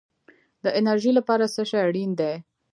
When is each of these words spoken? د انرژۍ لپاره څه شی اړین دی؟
د 0.63 0.65
انرژۍ 0.79 1.11
لپاره 1.17 1.45
څه 1.55 1.61
شی 1.69 1.77
اړین 1.87 2.11
دی؟ 2.19 2.33